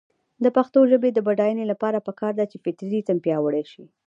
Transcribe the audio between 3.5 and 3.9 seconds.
شي.